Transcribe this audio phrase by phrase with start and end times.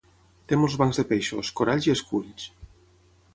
[0.51, 2.49] Té molts bancs de peixos, coralls i esculls.